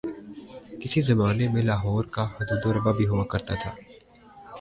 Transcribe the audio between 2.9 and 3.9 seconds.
بھی ہوا کرتا تھا